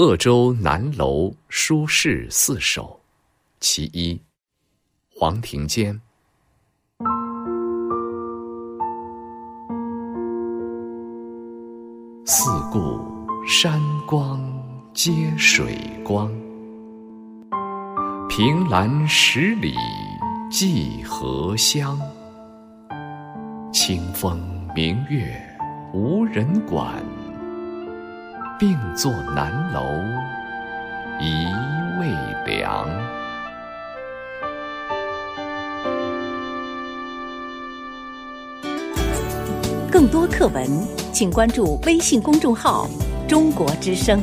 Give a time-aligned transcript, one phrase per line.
[0.00, 2.98] 鄂州南楼书事四首，
[3.60, 4.18] 其一，
[5.14, 6.00] 黄庭坚。
[12.24, 12.98] 四顾
[13.46, 14.40] 山光
[14.94, 16.32] 接水光，
[18.26, 19.74] 凭栏十里
[20.50, 22.00] 寄荷香。
[23.70, 24.40] 清风
[24.74, 25.38] 明月
[25.92, 27.04] 无人管。
[28.60, 29.80] 并坐南楼
[31.18, 31.46] 一
[31.98, 32.14] 味
[32.44, 32.86] 凉。
[39.90, 40.68] 更多课文，
[41.10, 42.86] 请关注微信公众号
[43.26, 44.22] “中国之声”。